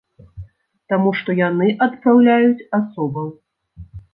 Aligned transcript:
Таму 0.93 1.11
што 1.19 1.35
яны 1.41 1.67
адпраўляюць 1.87 2.67
асобаў. 2.79 3.27